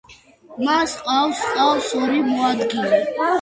მას 0.67 0.95
ჰყავს 1.01 1.43
ჰყავს 1.49 1.91
ორი 2.01 2.25
მოადგილე. 2.31 3.03